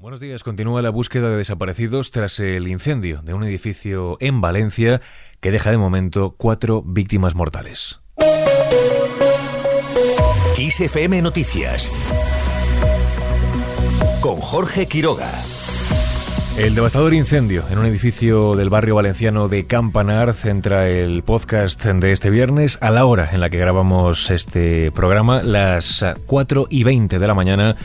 Buenos 0.00 0.20
días. 0.20 0.44
Continúa 0.44 0.80
la 0.80 0.90
búsqueda 0.90 1.28
de 1.28 1.38
desaparecidos 1.38 2.12
tras 2.12 2.38
el 2.38 2.68
incendio 2.68 3.20
de 3.22 3.34
un 3.34 3.42
edificio 3.42 4.16
en 4.20 4.40
Valencia 4.40 5.00
que 5.40 5.50
deja 5.50 5.72
de 5.72 5.76
momento 5.76 6.36
cuatro 6.36 6.82
víctimas 6.86 7.34
mortales. 7.34 8.00
XFM 10.56 11.20
Noticias 11.20 11.90
con 14.20 14.36
Jorge 14.36 14.86
Quiroga. 14.86 15.30
El 16.56 16.76
devastador 16.76 17.14
incendio 17.14 17.64
en 17.68 17.78
un 17.78 17.86
edificio 17.86 18.54
del 18.54 18.70
barrio 18.70 18.94
valenciano 18.94 19.48
de 19.48 19.66
Campanar 19.66 20.32
centra 20.34 20.88
el 20.88 21.24
podcast 21.24 21.84
de 21.84 22.12
este 22.12 22.30
viernes 22.30 22.78
a 22.80 22.90
la 22.90 23.04
hora 23.04 23.30
en 23.32 23.40
la 23.40 23.50
que 23.50 23.58
grabamos 23.58 24.30
este 24.30 24.92
programa, 24.92 25.42
las 25.42 26.04
4 26.26 26.66
y 26.70 26.84
20 26.84 27.18
de 27.18 27.26
la 27.26 27.34
mañana 27.34 27.76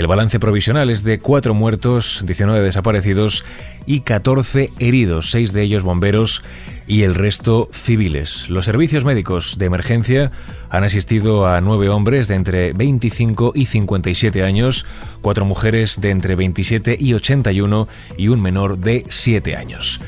el 0.00 0.06
balance 0.06 0.40
provisional 0.40 0.88
es 0.88 1.04
de 1.04 1.18
4 1.18 1.52
muertos, 1.52 2.24
19 2.24 2.62
desaparecidos 2.62 3.44
y 3.84 4.00
14 4.00 4.72
heridos, 4.78 5.30
6 5.30 5.52
de 5.52 5.60
ellos 5.60 5.82
bomberos 5.82 6.42
y 6.86 7.02
el 7.02 7.14
resto 7.14 7.68
civiles. 7.70 8.48
Los 8.48 8.64
servicios 8.64 9.04
médicos 9.04 9.58
de 9.58 9.66
emergencia 9.66 10.32
han 10.70 10.84
asistido 10.84 11.46
a 11.46 11.60
9 11.60 11.90
hombres 11.90 12.28
de 12.28 12.36
entre 12.36 12.72
25 12.72 13.52
y 13.54 13.66
57 13.66 14.42
años, 14.42 14.86
4 15.20 15.44
mujeres 15.44 16.00
de 16.00 16.08
entre 16.08 16.34
27 16.34 16.96
y 16.98 17.12
81 17.12 17.86
y 18.16 18.28
un 18.28 18.40
menor 18.40 18.78
de 18.78 19.04
7 19.06 19.54
años. 19.54 20.00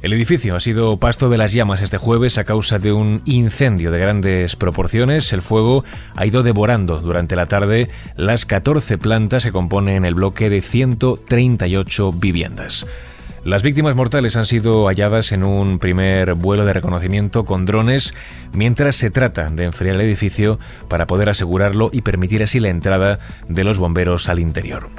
El 0.00 0.12
edificio 0.12 0.54
ha 0.54 0.60
sido 0.60 0.96
pasto 0.98 1.28
de 1.28 1.38
las 1.38 1.52
llamas 1.52 1.82
este 1.82 1.98
jueves 1.98 2.38
a 2.38 2.44
causa 2.44 2.78
de 2.78 2.92
un 2.92 3.20
incendio 3.24 3.90
de 3.90 3.98
grandes 3.98 4.54
proporciones. 4.54 5.32
El 5.32 5.42
fuego 5.42 5.84
ha 6.14 6.24
ido 6.24 6.44
devorando 6.44 7.00
durante 7.00 7.34
la 7.34 7.46
tarde 7.46 7.88
las 8.16 8.46
14 8.46 8.96
plantas 8.96 9.42
que 9.42 9.50
componen 9.50 10.04
el 10.04 10.14
bloque 10.14 10.50
de 10.50 10.62
138 10.62 12.12
viviendas. 12.12 12.86
Las 13.44 13.64
víctimas 13.64 13.96
mortales 13.96 14.36
han 14.36 14.46
sido 14.46 14.86
halladas 14.86 15.32
en 15.32 15.42
un 15.42 15.80
primer 15.80 16.34
vuelo 16.34 16.64
de 16.64 16.74
reconocimiento 16.74 17.44
con 17.44 17.66
drones 17.66 18.14
mientras 18.52 18.94
se 18.94 19.10
trata 19.10 19.50
de 19.50 19.64
enfriar 19.64 19.96
el 19.96 20.02
edificio 20.02 20.60
para 20.88 21.06
poder 21.06 21.28
asegurarlo 21.28 21.90
y 21.92 22.02
permitir 22.02 22.42
así 22.44 22.60
la 22.60 22.68
entrada 22.68 23.18
de 23.48 23.64
los 23.64 23.78
bomberos 23.78 24.28
al 24.28 24.38
interior. 24.38 24.90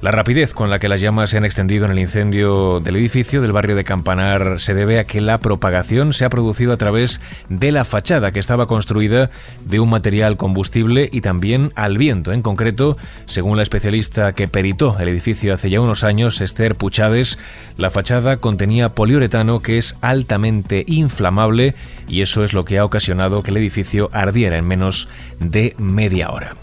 La 0.00 0.12
rapidez 0.12 0.54
con 0.54 0.70
la 0.70 0.78
que 0.78 0.88
las 0.88 1.00
llamas 1.00 1.30
se 1.30 1.38
han 1.38 1.44
extendido 1.44 1.84
en 1.84 1.90
el 1.90 1.98
incendio 1.98 2.78
del 2.78 2.94
edificio 2.94 3.42
del 3.42 3.50
barrio 3.50 3.74
de 3.74 3.82
Campanar 3.82 4.60
se 4.60 4.72
debe 4.72 5.00
a 5.00 5.04
que 5.04 5.20
la 5.20 5.38
propagación 5.38 6.12
se 6.12 6.24
ha 6.24 6.30
producido 6.30 6.72
a 6.72 6.76
través 6.76 7.20
de 7.48 7.72
la 7.72 7.84
fachada 7.84 8.30
que 8.30 8.38
estaba 8.38 8.68
construida 8.68 9.28
de 9.64 9.80
un 9.80 9.90
material 9.90 10.36
combustible 10.36 11.08
y 11.10 11.20
también 11.20 11.72
al 11.74 11.98
viento. 11.98 12.32
En 12.32 12.42
concreto, 12.42 12.96
según 13.26 13.56
la 13.56 13.64
especialista 13.64 14.34
que 14.34 14.46
peritó 14.46 14.96
el 15.00 15.08
edificio 15.08 15.52
hace 15.52 15.68
ya 15.68 15.80
unos 15.80 16.04
años, 16.04 16.40
Esther 16.40 16.76
Puchades, 16.76 17.40
la 17.76 17.90
fachada 17.90 18.36
contenía 18.36 18.90
poliuretano 18.90 19.62
que 19.62 19.78
es 19.78 19.96
altamente 20.00 20.84
inflamable 20.86 21.74
y 22.06 22.22
eso 22.22 22.44
es 22.44 22.52
lo 22.52 22.64
que 22.64 22.78
ha 22.78 22.84
ocasionado 22.84 23.42
que 23.42 23.50
el 23.50 23.56
edificio 23.56 24.10
ardiera 24.12 24.58
en 24.58 24.64
menos 24.64 25.08
de 25.40 25.74
media 25.76 26.30
hora. 26.30 26.54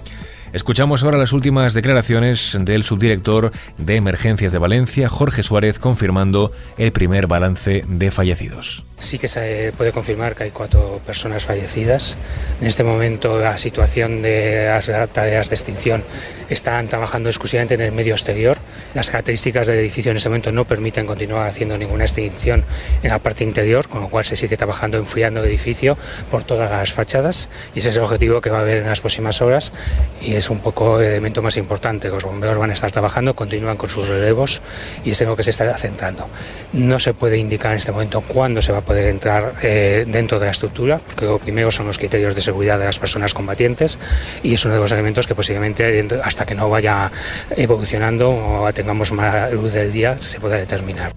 Escuchamos 0.56 1.04
ahora 1.04 1.18
las 1.18 1.34
últimas 1.34 1.74
declaraciones 1.74 2.58
del 2.62 2.84
subdirector 2.84 3.52
de 3.78 3.98
Emergencias 3.98 4.54
de 4.54 4.58
Valencia, 4.58 5.10
Jorge 5.10 5.44
Suárez, 5.44 5.80
confirmando 5.80 6.54
el 6.78 6.94
primer 6.94 7.28
balance 7.28 7.84
de 7.86 8.10
fallecidos. 8.10 8.86
Sí 8.98 9.20
que 9.20 9.28
se 9.28 9.74
puede 9.76 9.92
confirmar 9.92 10.34
que 10.34 10.44
hay 10.44 10.52
cuatro 10.52 11.02
personas 11.06 11.44
fallecidas. 11.44 12.18
En 12.62 12.68
este 12.68 12.86
momento 12.86 13.38
la 13.38 13.58
situación 13.58 14.22
de 14.22 14.68
las 14.68 14.90
tareas 15.12 15.50
de 15.50 15.56
extinción 15.56 16.06
están 16.48 16.88
trabajando 16.88 17.28
exclusivamente 17.28 17.74
en 17.74 17.82
el 17.82 17.92
medio 17.92 18.14
exterior. 18.14 18.58
Las 18.94 19.10
características 19.10 19.68
del 19.68 19.80
edificio 19.80 20.12
en 20.12 20.18
este 20.18 20.30
momento 20.30 20.54
no 20.54 20.64
permiten 20.64 21.06
continuar 21.06 21.50
haciendo 21.50 21.78
ninguna 21.78 22.06
extinción 22.06 22.64
en 23.04 23.10
la 23.10 23.20
parte 23.20 23.44
interior, 23.44 23.90
con 23.90 24.00
lo 24.00 24.08
cual 24.08 24.24
se 24.24 24.38
sigue 24.38 24.56
trabajando 24.56 24.98
enfriando 24.98 25.42
el 25.42 25.50
edificio 25.50 25.98
por 26.32 26.44
todas 26.44 26.72
las 26.72 26.94
fachadas 26.94 27.50
y 27.76 27.80
ese 27.80 27.90
es 27.90 27.98
el 27.98 28.04
objetivo 28.04 28.40
que 28.40 28.50
va 28.50 28.60
a 28.60 28.62
haber 28.62 28.78
en 28.78 28.88
las 28.88 29.02
próximas 29.02 29.42
horas 29.42 29.74
un 30.50 30.60
poco 30.60 31.00
el 31.00 31.08
elemento 31.08 31.42
más 31.42 31.58
importante. 31.58 32.10
Los 32.10 32.24
bomberos 32.24 32.58
van 32.58 32.72
a 32.72 32.74
estar 32.74 32.92
trabajando, 32.92 33.36
continúan 33.36 33.78
con 33.78 33.90
sus 33.90 34.08
relevos 34.08 34.62
y 35.04 35.12
es 35.12 35.22
en 35.22 35.30
lo 35.30 35.36
que 35.36 35.44
se 35.44 35.52
está 35.52 35.78
centrando. 35.78 36.28
No 36.74 37.00
se 37.00 37.14
puede 37.14 37.38
indicar 37.38 37.72
en 37.72 37.78
este 37.78 37.92
momento 37.92 38.22
cuándo 38.22 38.62
se 38.62 38.72
va 38.72 38.80
a 38.80 38.82
poder 38.82 39.08
entrar 39.08 39.56
eh, 39.62 40.06
dentro 40.08 40.40
de 40.40 40.46
la 40.46 40.52
estructura, 40.52 41.00
porque 41.00 41.26
lo 41.26 41.40
primero 41.40 41.72
son 41.72 41.88
los 41.88 41.98
criterios 41.98 42.36
de 42.36 42.42
seguridad 42.42 42.80
de 42.80 42.86
las 42.86 43.00
personas 43.00 43.34
combatientes 43.34 44.00
y 44.44 44.54
es 44.54 44.66
uno 44.66 44.76
de 44.76 44.82
los 44.82 44.92
elementos 44.92 45.28
que 45.28 45.36
posiblemente 45.36 46.20
hasta 46.24 46.46
que 46.46 46.56
no 46.56 46.70
vaya 46.70 47.12
evolucionando 47.56 48.30
o 48.30 48.74
tengamos 48.74 49.12
más 49.12 49.52
luz 49.52 49.74
del 49.74 49.92
día 49.92 50.18
se 50.18 50.40
pueda 50.40 50.58
determinar. 50.58 51.12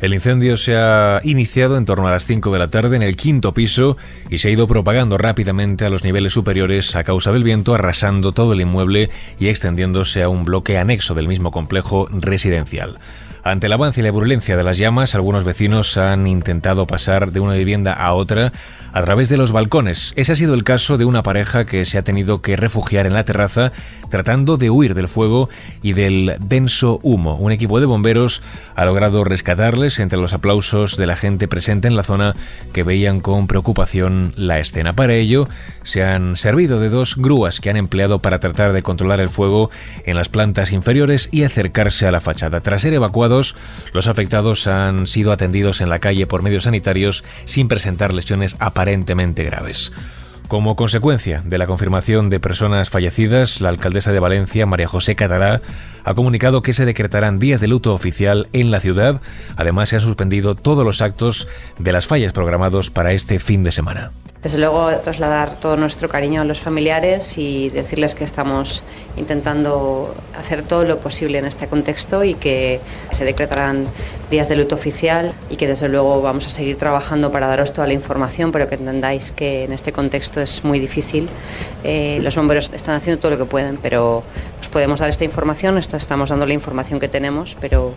El 0.00 0.14
incendio 0.14 0.56
se 0.56 0.76
ha 0.76 1.20
iniciado 1.24 1.76
en 1.76 1.84
torno 1.84 2.06
a 2.06 2.12
las 2.12 2.24
5 2.24 2.52
de 2.52 2.58
la 2.60 2.68
tarde 2.68 2.96
en 2.96 3.02
el 3.02 3.16
quinto 3.16 3.52
piso 3.52 3.96
y 4.30 4.38
se 4.38 4.46
ha 4.46 4.52
ido 4.52 4.68
propagando 4.68 5.18
rápidamente 5.18 5.84
a 5.84 5.88
los 5.90 6.04
niveles 6.04 6.32
superiores 6.32 6.94
a 6.94 7.02
causa 7.02 7.32
del 7.32 7.42
viento, 7.42 7.74
arrasando 7.74 8.30
todo 8.30 8.52
el 8.52 8.60
inmueble 8.60 9.10
y 9.40 9.48
extendiéndose 9.48 10.22
a 10.22 10.28
un 10.28 10.44
bloque 10.44 10.78
anexo 10.78 11.14
del 11.14 11.26
mismo 11.26 11.50
complejo 11.50 12.08
residencial. 12.12 13.00
Ante 13.42 13.66
el 13.66 13.72
avance 13.72 14.00
y 14.00 14.04
la 14.04 14.12
burlencia 14.12 14.56
de 14.56 14.62
las 14.62 14.78
llamas, 14.78 15.16
algunos 15.16 15.44
vecinos 15.44 15.96
han 15.96 16.26
intentado 16.26 16.86
pasar 16.86 17.32
de 17.32 17.40
una 17.40 17.54
vivienda 17.54 17.92
a 17.92 18.12
otra 18.12 18.52
a 18.98 19.02
través 19.04 19.28
de 19.28 19.36
los 19.36 19.52
balcones. 19.52 20.12
Ese 20.16 20.32
ha 20.32 20.34
sido 20.34 20.54
el 20.54 20.64
caso 20.64 20.98
de 20.98 21.04
una 21.04 21.22
pareja 21.22 21.64
que 21.64 21.84
se 21.84 21.98
ha 21.98 22.02
tenido 22.02 22.42
que 22.42 22.56
refugiar 22.56 23.06
en 23.06 23.14
la 23.14 23.24
terraza 23.24 23.70
tratando 24.10 24.56
de 24.56 24.70
huir 24.70 24.94
del 24.94 25.06
fuego 25.06 25.48
y 25.82 25.92
del 25.92 26.34
denso 26.40 26.98
humo. 27.04 27.36
Un 27.36 27.52
equipo 27.52 27.78
de 27.78 27.86
bomberos 27.86 28.42
ha 28.74 28.84
logrado 28.84 29.22
rescatarles 29.22 30.00
entre 30.00 30.18
los 30.18 30.32
aplausos 30.32 30.96
de 30.96 31.06
la 31.06 31.14
gente 31.14 31.46
presente 31.46 31.86
en 31.86 31.94
la 31.94 32.02
zona 32.02 32.34
que 32.72 32.82
veían 32.82 33.20
con 33.20 33.46
preocupación 33.46 34.32
la 34.34 34.58
escena. 34.58 34.96
Para 34.96 35.14
ello, 35.14 35.48
se 35.84 36.02
han 36.02 36.34
servido 36.34 36.80
de 36.80 36.88
dos 36.88 37.14
grúas 37.16 37.60
que 37.60 37.70
han 37.70 37.76
empleado 37.76 38.18
para 38.18 38.40
tratar 38.40 38.72
de 38.72 38.82
controlar 38.82 39.20
el 39.20 39.28
fuego 39.28 39.70
en 40.06 40.16
las 40.16 40.28
plantas 40.28 40.72
inferiores 40.72 41.28
y 41.30 41.44
acercarse 41.44 42.08
a 42.08 42.10
la 42.10 42.20
fachada. 42.20 42.62
Tras 42.62 42.82
ser 42.82 42.94
evacuados, 42.94 43.54
los 43.92 44.08
afectados 44.08 44.66
han 44.66 45.06
sido 45.06 45.30
atendidos 45.30 45.82
en 45.82 45.88
la 45.88 46.00
calle 46.00 46.26
por 46.26 46.42
medios 46.42 46.64
sanitarios 46.64 47.22
sin 47.44 47.68
presentar 47.68 48.12
lesiones 48.12 48.56
aparentemente 48.88 49.44
graves. 49.44 49.92
Como 50.48 50.74
consecuencia 50.74 51.42
de 51.44 51.58
la 51.58 51.66
confirmación 51.66 52.30
de 52.30 52.40
personas 52.40 52.88
fallecidas, 52.88 53.60
la 53.60 53.68
alcaldesa 53.68 54.12
de 54.12 54.18
Valencia, 54.18 54.64
María 54.64 54.88
José 54.88 55.14
Catalá, 55.14 55.60
ha 56.04 56.14
comunicado 56.14 56.62
que 56.62 56.72
se 56.72 56.86
decretarán 56.86 57.38
días 57.38 57.60
de 57.60 57.66
luto 57.66 57.92
oficial 57.92 58.48
en 58.54 58.70
la 58.70 58.80
ciudad. 58.80 59.20
Además, 59.56 59.90
se 59.90 59.96
han 59.96 60.00
suspendido 60.00 60.54
todos 60.54 60.86
los 60.86 61.02
actos 61.02 61.48
de 61.78 61.92
las 61.92 62.06
fallas 62.06 62.32
programados 62.32 62.88
para 62.88 63.12
este 63.12 63.40
fin 63.40 63.62
de 63.62 63.72
semana. 63.72 64.10
Desde 64.48 64.60
luego 64.60 64.88
trasladar 65.00 65.60
todo 65.60 65.76
nuestro 65.76 66.08
cariño 66.08 66.40
a 66.40 66.44
los 66.46 66.58
familiares 66.58 67.36
y 67.36 67.68
decirles 67.68 68.14
que 68.14 68.24
estamos 68.24 68.82
intentando 69.18 70.14
hacer 70.38 70.62
todo 70.62 70.84
lo 70.84 71.00
posible 71.00 71.36
en 71.36 71.44
este 71.44 71.66
contexto 71.66 72.24
y 72.24 72.32
que 72.32 72.80
se 73.10 73.26
decretarán 73.26 73.86
días 74.30 74.48
de 74.48 74.56
luto 74.56 74.74
oficial 74.74 75.34
y 75.50 75.56
que 75.56 75.66
desde 75.66 75.90
luego 75.90 76.22
vamos 76.22 76.46
a 76.46 76.48
seguir 76.48 76.78
trabajando 76.78 77.30
para 77.30 77.46
daros 77.46 77.74
toda 77.74 77.86
la 77.86 77.92
información, 77.92 78.50
pero 78.50 78.70
que 78.70 78.76
entendáis 78.76 79.32
que 79.32 79.64
en 79.64 79.72
este 79.72 79.92
contexto 79.92 80.40
es 80.40 80.64
muy 80.64 80.78
difícil. 80.78 81.28
Eh, 81.84 82.18
los 82.22 82.34
bomberos 82.34 82.70
están 82.72 82.94
haciendo 82.94 83.20
todo 83.20 83.32
lo 83.32 83.36
que 83.36 83.44
pueden, 83.44 83.76
pero 83.76 84.22
os 84.58 84.68
podemos 84.70 85.00
dar 85.00 85.10
esta 85.10 85.24
información, 85.24 85.76
estamos 85.76 86.30
dando 86.30 86.46
la 86.46 86.54
información 86.54 86.98
que 87.00 87.08
tenemos, 87.08 87.54
pero, 87.60 87.92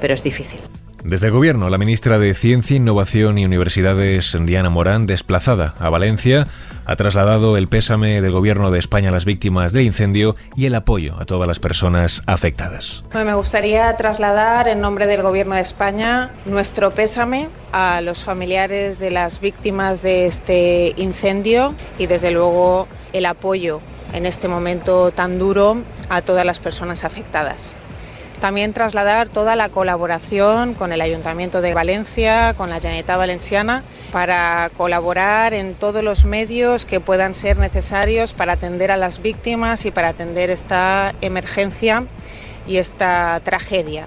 pero 0.00 0.14
es 0.14 0.22
difícil. 0.22 0.60
Desde 1.02 1.28
el 1.28 1.32
Gobierno, 1.32 1.70
la 1.70 1.78
ministra 1.78 2.18
de 2.18 2.34
Ciencia, 2.34 2.76
Innovación 2.76 3.38
y 3.38 3.46
Universidades, 3.46 4.36
Diana 4.42 4.68
Morán, 4.68 5.06
desplazada 5.06 5.74
a 5.78 5.88
Valencia, 5.88 6.46
ha 6.84 6.96
trasladado 6.96 7.56
el 7.56 7.68
pésame 7.68 8.20
del 8.20 8.32
Gobierno 8.32 8.70
de 8.70 8.78
España 8.78 9.08
a 9.08 9.12
las 9.12 9.24
víctimas 9.24 9.72
del 9.72 9.84
incendio 9.84 10.36
y 10.56 10.66
el 10.66 10.74
apoyo 10.74 11.16
a 11.18 11.24
todas 11.24 11.48
las 11.48 11.58
personas 11.58 12.22
afectadas. 12.26 13.02
Me 13.14 13.34
gustaría 13.34 13.96
trasladar 13.96 14.68
en 14.68 14.82
nombre 14.82 15.06
del 15.06 15.22
Gobierno 15.22 15.54
de 15.54 15.62
España 15.62 16.30
nuestro 16.44 16.90
pésame 16.90 17.48
a 17.72 18.02
los 18.02 18.22
familiares 18.22 18.98
de 18.98 19.10
las 19.10 19.40
víctimas 19.40 20.02
de 20.02 20.26
este 20.26 20.92
incendio 20.98 21.74
y 21.98 22.08
desde 22.08 22.30
luego 22.30 22.86
el 23.14 23.24
apoyo 23.24 23.80
en 24.12 24.26
este 24.26 24.48
momento 24.48 25.12
tan 25.12 25.38
duro 25.38 25.78
a 26.10 26.20
todas 26.20 26.44
las 26.44 26.58
personas 26.58 27.04
afectadas. 27.04 27.72
También 28.40 28.72
trasladar 28.72 29.28
toda 29.28 29.54
la 29.54 29.68
colaboración 29.68 30.72
con 30.72 30.92
el 30.92 31.02
Ayuntamiento 31.02 31.60
de 31.60 31.74
Valencia, 31.74 32.54
con 32.54 32.70
la 32.70 32.80
Generalitat 32.80 33.18
Valenciana, 33.18 33.84
para 34.12 34.70
colaborar 34.78 35.52
en 35.52 35.74
todos 35.74 36.02
los 36.02 36.24
medios 36.24 36.86
que 36.86 37.00
puedan 37.00 37.34
ser 37.34 37.58
necesarios 37.58 38.32
para 38.32 38.54
atender 38.54 38.90
a 38.92 38.96
las 38.96 39.20
víctimas 39.20 39.84
y 39.84 39.90
para 39.90 40.08
atender 40.08 40.48
esta 40.48 41.14
emergencia 41.20 42.06
y 42.66 42.78
esta 42.78 43.40
tragedia. 43.44 44.06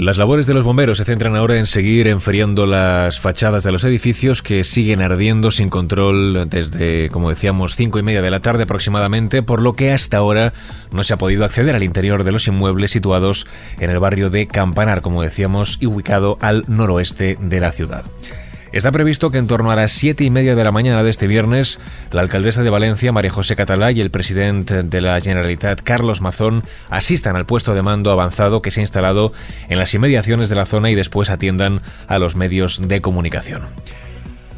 Las 0.00 0.16
labores 0.16 0.46
de 0.46 0.54
los 0.54 0.64
bomberos 0.64 0.96
se 0.96 1.04
centran 1.04 1.36
ahora 1.36 1.58
en 1.58 1.66
seguir 1.66 2.08
enfriando 2.08 2.64
las 2.64 3.20
fachadas 3.20 3.64
de 3.64 3.70
los 3.70 3.84
edificios 3.84 4.40
que 4.40 4.64
siguen 4.64 5.02
ardiendo 5.02 5.50
sin 5.50 5.68
control 5.68 6.48
desde, 6.48 7.10
como 7.10 7.28
decíamos, 7.28 7.76
cinco 7.76 7.98
y 7.98 8.02
media 8.02 8.22
de 8.22 8.30
la 8.30 8.40
tarde 8.40 8.62
aproximadamente, 8.62 9.42
por 9.42 9.60
lo 9.60 9.74
que 9.74 9.92
hasta 9.92 10.16
ahora 10.16 10.54
no 10.90 11.04
se 11.04 11.12
ha 11.12 11.18
podido 11.18 11.44
acceder 11.44 11.76
al 11.76 11.82
interior 11.82 12.24
de 12.24 12.32
los 12.32 12.48
inmuebles 12.48 12.92
situados 12.92 13.46
en 13.78 13.90
el 13.90 13.98
barrio 13.98 14.30
de 14.30 14.46
Campanar, 14.46 15.02
como 15.02 15.22
decíamos, 15.22 15.76
y 15.80 15.86
ubicado 15.86 16.38
al 16.40 16.64
noroeste 16.66 17.36
de 17.38 17.60
la 17.60 17.70
ciudad. 17.70 18.06
Está 18.72 18.92
previsto 18.92 19.32
que 19.32 19.38
en 19.38 19.48
torno 19.48 19.72
a 19.72 19.76
las 19.76 19.90
siete 19.90 20.22
y 20.22 20.30
media 20.30 20.54
de 20.54 20.62
la 20.62 20.70
mañana 20.70 21.02
de 21.02 21.10
este 21.10 21.26
viernes, 21.26 21.80
la 22.12 22.20
alcaldesa 22.20 22.62
de 22.62 22.70
Valencia, 22.70 23.10
María 23.10 23.32
José 23.32 23.56
Catalá, 23.56 23.90
y 23.90 24.00
el 24.00 24.12
presidente 24.12 24.84
de 24.84 25.00
la 25.00 25.20
Generalitat, 25.20 25.80
Carlos 25.82 26.20
Mazón, 26.20 26.62
asistan 26.88 27.34
al 27.34 27.46
puesto 27.46 27.74
de 27.74 27.82
mando 27.82 28.12
avanzado 28.12 28.62
que 28.62 28.70
se 28.70 28.78
ha 28.78 28.82
instalado 28.82 29.32
en 29.68 29.78
las 29.78 29.92
inmediaciones 29.92 30.50
de 30.50 30.56
la 30.56 30.66
zona 30.66 30.88
y 30.88 30.94
después 30.94 31.30
atiendan 31.30 31.80
a 32.06 32.20
los 32.20 32.36
medios 32.36 32.86
de 32.86 33.00
comunicación. 33.00 33.62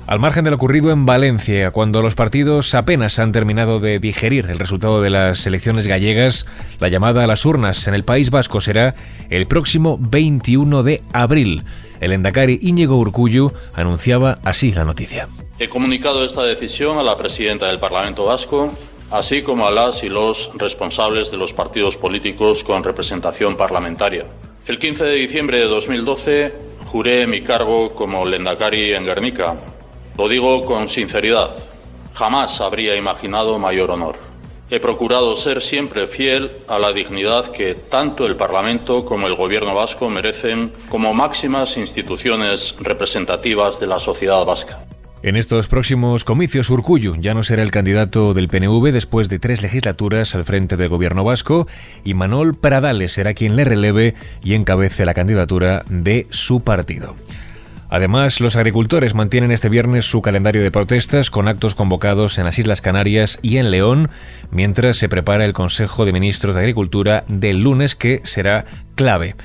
Al 0.06 0.18
margen 0.18 0.44
de 0.44 0.50
lo 0.50 0.56
ocurrido 0.56 0.90
en 0.90 1.06
Valencia, 1.06 1.70
cuando 1.70 2.02
los 2.02 2.16
partidos 2.16 2.74
apenas 2.74 3.20
han 3.20 3.30
terminado 3.30 3.78
de 3.78 4.00
digerir 4.00 4.46
el 4.50 4.58
resultado 4.58 5.00
de 5.00 5.10
las 5.10 5.46
elecciones 5.46 5.86
gallegas, 5.86 6.44
la 6.80 6.88
llamada 6.88 7.22
a 7.22 7.26
las 7.28 7.46
urnas 7.46 7.86
en 7.86 7.94
el 7.94 8.02
País 8.02 8.30
Vasco 8.30 8.60
será 8.60 8.96
el 9.30 9.46
próximo 9.46 9.98
21 10.00 10.82
de 10.82 11.02
abril. 11.12 11.62
El 12.00 12.12
endacari 12.12 12.58
Íñigo 12.60 12.96
Urcullu 12.96 13.52
anunciaba 13.74 14.40
así 14.44 14.72
la 14.72 14.84
noticia. 14.84 15.28
He 15.60 15.68
comunicado 15.68 16.24
esta 16.24 16.42
decisión 16.42 16.98
a 16.98 17.04
la 17.04 17.16
presidenta 17.16 17.68
del 17.68 17.78
Parlamento 17.78 18.24
Vasco, 18.24 18.76
así 19.12 19.42
como 19.42 19.68
a 19.68 19.70
las 19.70 20.02
y 20.02 20.08
los 20.08 20.50
responsables 20.56 21.30
de 21.30 21.36
los 21.36 21.52
partidos 21.52 21.96
políticos 21.96 22.64
con 22.64 22.82
representación 22.82 23.56
parlamentaria. 23.56 24.26
El 24.66 24.80
15 24.80 25.04
de 25.04 25.14
diciembre 25.14 25.58
de 25.58 25.66
2012 25.66 26.54
juré 26.86 27.28
mi 27.28 27.42
cargo 27.42 27.94
como 27.94 28.26
Lendakari 28.26 28.94
en 28.94 29.06
Guernica. 29.06 29.56
Lo 30.16 30.28
digo 30.28 30.64
con 30.64 30.88
sinceridad. 30.88 31.50
Jamás 32.14 32.60
habría 32.60 32.96
imaginado 32.96 33.58
mayor 33.58 33.90
honor. 33.90 34.16
He 34.70 34.80
procurado 34.80 35.36
ser 35.36 35.60
siempre 35.60 36.06
fiel 36.06 36.50
a 36.68 36.78
la 36.78 36.92
dignidad 36.92 37.52
que 37.52 37.74
tanto 37.74 38.26
el 38.26 38.36
Parlamento 38.36 39.04
como 39.04 39.26
el 39.26 39.34
Gobierno 39.34 39.74
vasco 39.74 40.08
merecen 40.08 40.72
como 40.88 41.12
máximas 41.12 41.76
instituciones 41.76 42.76
representativas 42.80 43.80
de 43.80 43.86
la 43.86 44.00
sociedad 44.00 44.44
vasca. 44.44 44.86
En 45.22 45.36
estos 45.36 45.68
próximos 45.68 46.24
comicios, 46.24 46.68
Urcuyu 46.68 47.16
ya 47.16 47.32
no 47.32 47.42
será 47.42 47.62
el 47.62 47.70
candidato 47.70 48.34
del 48.34 48.48
PNV 48.48 48.92
después 48.92 49.28
de 49.28 49.38
tres 49.38 49.62
legislaturas 49.62 50.34
al 50.34 50.44
frente 50.44 50.76
del 50.76 50.88
gobierno 50.88 51.22
vasco 51.22 51.68
y 52.02 52.14
Manol 52.14 52.54
Pradales 52.54 53.12
será 53.12 53.32
quien 53.32 53.54
le 53.54 53.64
releve 53.64 54.14
y 54.42 54.54
encabece 54.54 55.06
la 55.06 55.14
candidatura 55.14 55.84
de 55.88 56.26
su 56.30 56.64
partido. 56.64 57.14
Además, 57.92 58.40
los 58.40 58.56
agricultores 58.56 59.12
mantienen 59.12 59.52
este 59.52 59.68
viernes 59.68 60.06
su 60.06 60.22
calendario 60.22 60.62
de 60.62 60.70
protestas 60.70 61.30
con 61.30 61.46
actos 61.46 61.74
convocados 61.74 62.38
en 62.38 62.46
las 62.46 62.58
Islas 62.58 62.80
Canarias 62.80 63.38
y 63.42 63.58
en 63.58 63.70
León, 63.70 64.08
mientras 64.50 64.96
se 64.96 65.10
prepara 65.10 65.44
el 65.44 65.52
Consejo 65.52 66.06
de 66.06 66.14
Ministros 66.14 66.54
de 66.54 66.62
Agricultura 66.62 67.24
del 67.28 67.60
lunes, 67.60 67.94
que 67.94 68.22
será 68.24 68.64
clave. 68.94 69.36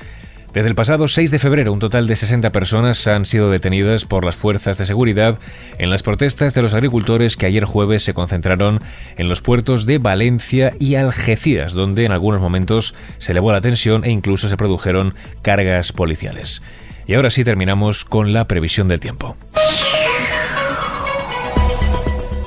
Desde 0.54 0.70
el 0.70 0.74
pasado 0.74 1.08
6 1.08 1.30
de 1.30 1.38
febrero, 1.38 1.74
un 1.74 1.78
total 1.78 2.06
de 2.06 2.16
60 2.16 2.50
personas 2.50 3.06
han 3.06 3.26
sido 3.26 3.50
detenidas 3.50 4.06
por 4.06 4.24
las 4.24 4.36
fuerzas 4.36 4.78
de 4.78 4.86
seguridad 4.86 5.38
en 5.76 5.90
las 5.90 6.02
protestas 6.02 6.54
de 6.54 6.62
los 6.62 6.72
agricultores 6.72 7.36
que 7.36 7.44
ayer 7.44 7.66
jueves 7.66 8.02
se 8.02 8.14
concentraron 8.14 8.80
en 9.18 9.28
los 9.28 9.42
puertos 9.42 9.84
de 9.84 9.98
Valencia 9.98 10.72
y 10.80 10.94
Algeciras, 10.94 11.74
donde 11.74 12.06
en 12.06 12.12
algunos 12.12 12.40
momentos 12.40 12.94
se 13.18 13.32
elevó 13.32 13.52
la 13.52 13.60
tensión 13.60 14.06
e 14.06 14.10
incluso 14.10 14.48
se 14.48 14.56
produjeron 14.56 15.14
cargas 15.42 15.92
policiales. 15.92 16.62
Y 17.08 17.14
ahora 17.14 17.30
sí 17.30 17.42
terminamos 17.42 18.04
con 18.04 18.32
la 18.32 18.46
previsión 18.46 18.86
del 18.86 19.00
tiempo. 19.00 19.36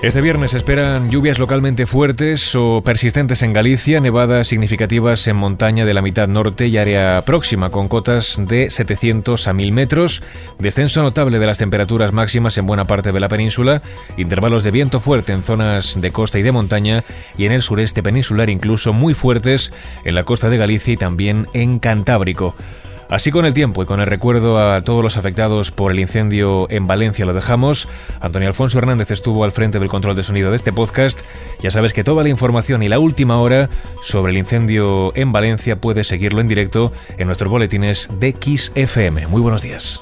Este 0.03 0.21
viernes 0.21 0.55
esperan 0.55 1.11
lluvias 1.11 1.37
localmente 1.37 1.85
fuertes 1.85 2.55
o 2.55 2.81
persistentes 2.83 3.43
en 3.43 3.53
Galicia, 3.53 3.99
nevadas 3.99 4.47
significativas 4.47 5.27
en 5.27 5.35
montaña 5.35 5.85
de 5.85 5.93
la 5.93 6.01
mitad 6.01 6.27
norte 6.27 6.65
y 6.65 6.77
área 6.77 7.21
próxima, 7.23 7.69
con 7.69 7.87
cotas 7.87 8.41
de 8.47 8.71
700 8.71 9.47
a 9.47 9.53
1000 9.53 9.71
metros, 9.73 10.23
descenso 10.57 11.03
notable 11.03 11.37
de 11.37 11.45
las 11.45 11.59
temperaturas 11.59 12.13
máximas 12.13 12.57
en 12.57 12.65
buena 12.65 12.85
parte 12.85 13.11
de 13.11 13.19
la 13.19 13.29
península, 13.29 13.83
intervalos 14.17 14.63
de 14.63 14.71
viento 14.71 14.99
fuerte 14.99 15.33
en 15.33 15.43
zonas 15.43 16.01
de 16.01 16.11
costa 16.11 16.39
y 16.39 16.41
de 16.41 16.51
montaña 16.51 17.03
y 17.37 17.45
en 17.45 17.51
el 17.51 17.61
sureste 17.61 18.01
peninsular 18.01 18.49
incluso 18.49 18.93
muy 18.93 19.13
fuertes 19.13 19.71
en 20.03 20.15
la 20.15 20.23
costa 20.23 20.49
de 20.49 20.57
Galicia 20.57 20.93
y 20.93 20.97
también 20.97 21.47
en 21.53 21.77
Cantábrico. 21.77 22.55
Así 23.11 23.29
con 23.29 23.45
el 23.45 23.53
tiempo 23.53 23.83
y 23.83 23.85
con 23.85 23.99
el 23.99 24.07
recuerdo 24.07 24.57
a 24.57 24.81
todos 24.83 25.03
los 25.03 25.17
afectados 25.17 25.69
por 25.71 25.91
el 25.91 25.99
incendio 25.99 26.65
en 26.69 26.87
Valencia 26.87 27.25
lo 27.25 27.33
dejamos. 27.33 27.89
Antonio 28.21 28.47
Alfonso 28.47 28.77
Hernández 28.77 29.11
estuvo 29.11 29.43
al 29.43 29.51
frente 29.51 29.79
del 29.79 29.89
control 29.89 30.15
de 30.15 30.23
sonido 30.23 30.49
de 30.49 30.55
este 30.55 30.71
podcast. 30.71 31.19
Ya 31.61 31.71
sabes 31.71 31.91
que 31.91 32.05
toda 32.05 32.23
la 32.23 32.29
información 32.29 32.83
y 32.83 32.87
la 32.87 32.99
última 32.99 33.37
hora 33.41 33.69
sobre 34.01 34.31
el 34.31 34.37
incendio 34.37 35.11
en 35.13 35.33
Valencia 35.33 35.75
puedes 35.75 36.07
seguirlo 36.07 36.39
en 36.39 36.47
directo 36.47 36.93
en 37.17 37.27
nuestros 37.27 37.51
boletines 37.51 38.07
de 38.17 38.31
XFM. 38.31 39.27
Muy 39.27 39.41
buenos 39.41 39.61
días. 39.61 40.01